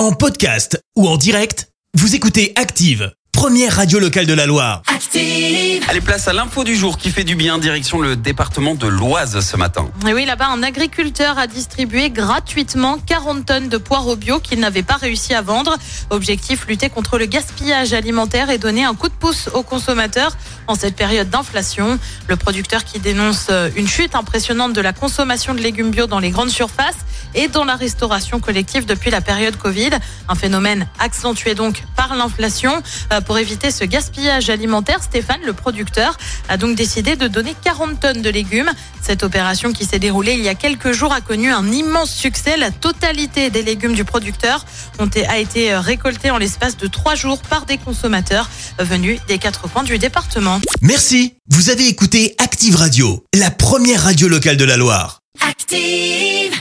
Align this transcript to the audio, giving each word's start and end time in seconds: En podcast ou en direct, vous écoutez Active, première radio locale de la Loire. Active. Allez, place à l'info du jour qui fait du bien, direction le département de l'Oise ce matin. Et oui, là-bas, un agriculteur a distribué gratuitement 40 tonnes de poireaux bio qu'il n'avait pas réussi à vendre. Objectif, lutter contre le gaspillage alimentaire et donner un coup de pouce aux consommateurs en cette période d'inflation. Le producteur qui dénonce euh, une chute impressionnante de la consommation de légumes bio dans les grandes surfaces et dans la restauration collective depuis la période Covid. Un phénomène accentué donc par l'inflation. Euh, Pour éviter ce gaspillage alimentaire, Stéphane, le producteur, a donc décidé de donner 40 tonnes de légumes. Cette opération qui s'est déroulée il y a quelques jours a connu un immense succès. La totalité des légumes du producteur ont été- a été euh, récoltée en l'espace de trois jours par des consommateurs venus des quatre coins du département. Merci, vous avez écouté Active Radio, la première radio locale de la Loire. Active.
En 0.00 0.12
podcast 0.12 0.82
ou 0.96 1.06
en 1.06 1.18
direct, 1.18 1.68
vous 1.92 2.14
écoutez 2.14 2.54
Active, 2.56 3.12
première 3.32 3.76
radio 3.76 3.98
locale 3.98 4.24
de 4.24 4.32
la 4.32 4.46
Loire. 4.46 4.80
Active. 4.86 5.84
Allez, 5.90 6.00
place 6.00 6.26
à 6.26 6.32
l'info 6.32 6.64
du 6.64 6.74
jour 6.74 6.96
qui 6.96 7.10
fait 7.10 7.22
du 7.22 7.34
bien, 7.34 7.58
direction 7.58 7.98
le 7.98 8.16
département 8.16 8.74
de 8.74 8.86
l'Oise 8.86 9.40
ce 9.40 9.56
matin. 9.58 9.90
Et 10.08 10.14
oui, 10.14 10.24
là-bas, 10.24 10.46
un 10.46 10.62
agriculteur 10.62 11.38
a 11.38 11.46
distribué 11.46 12.08
gratuitement 12.08 12.96
40 12.96 13.44
tonnes 13.44 13.68
de 13.68 13.76
poireaux 13.76 14.16
bio 14.16 14.40
qu'il 14.40 14.60
n'avait 14.60 14.82
pas 14.82 14.96
réussi 14.96 15.34
à 15.34 15.42
vendre. 15.42 15.76
Objectif, 16.08 16.66
lutter 16.66 16.88
contre 16.88 17.18
le 17.18 17.26
gaspillage 17.26 17.92
alimentaire 17.92 18.48
et 18.48 18.56
donner 18.56 18.84
un 18.84 18.94
coup 18.94 19.10
de 19.10 19.14
pouce 19.14 19.50
aux 19.52 19.62
consommateurs 19.62 20.34
en 20.66 20.76
cette 20.76 20.96
période 20.96 21.28
d'inflation. 21.28 21.98
Le 22.26 22.36
producteur 22.36 22.84
qui 22.84 23.00
dénonce 23.00 23.48
euh, 23.50 23.68
une 23.76 23.86
chute 23.86 24.14
impressionnante 24.14 24.72
de 24.72 24.80
la 24.80 24.94
consommation 24.94 25.52
de 25.52 25.60
légumes 25.60 25.90
bio 25.90 26.06
dans 26.06 26.20
les 26.20 26.30
grandes 26.30 26.48
surfaces 26.48 26.96
et 27.34 27.48
dans 27.48 27.64
la 27.64 27.76
restauration 27.76 28.40
collective 28.40 28.86
depuis 28.86 29.10
la 29.10 29.20
période 29.20 29.56
Covid. 29.56 29.90
Un 30.28 30.34
phénomène 30.34 30.86
accentué 30.98 31.54
donc 31.54 31.82
par 31.96 32.14
l'inflation. 32.14 32.82
Euh, 33.12 33.20
Pour 33.20 33.38
éviter 33.38 33.70
ce 33.70 33.84
gaspillage 33.84 34.50
alimentaire, 34.50 35.02
Stéphane, 35.02 35.40
le 35.44 35.52
producteur, 35.52 36.16
a 36.48 36.56
donc 36.56 36.76
décidé 36.76 37.16
de 37.16 37.28
donner 37.28 37.54
40 37.64 38.00
tonnes 38.00 38.22
de 38.22 38.30
légumes. 38.30 38.70
Cette 39.02 39.22
opération 39.22 39.72
qui 39.72 39.84
s'est 39.84 39.98
déroulée 39.98 40.32
il 40.34 40.40
y 40.42 40.48
a 40.48 40.54
quelques 40.54 40.92
jours 40.92 41.12
a 41.12 41.20
connu 41.20 41.52
un 41.52 41.66
immense 41.70 42.10
succès. 42.12 42.56
La 42.56 42.70
totalité 42.70 43.50
des 43.50 43.62
légumes 43.62 43.94
du 43.94 44.04
producteur 44.04 44.64
ont 44.98 45.06
été- 45.06 45.26
a 45.26 45.38
été 45.38 45.72
euh, 45.72 45.80
récoltée 45.80 46.30
en 46.30 46.38
l'espace 46.38 46.76
de 46.76 46.86
trois 46.86 47.14
jours 47.14 47.40
par 47.42 47.66
des 47.66 47.78
consommateurs 47.78 48.48
venus 48.78 49.20
des 49.28 49.38
quatre 49.38 49.62
coins 49.62 49.82
du 49.84 49.98
département. 49.98 50.60
Merci, 50.82 51.34
vous 51.48 51.70
avez 51.70 51.86
écouté 51.88 52.34
Active 52.38 52.76
Radio, 52.76 53.24
la 53.34 53.50
première 53.50 54.02
radio 54.04 54.28
locale 54.28 54.56
de 54.56 54.64
la 54.64 54.76
Loire. 54.76 55.20
Active. 55.48 56.59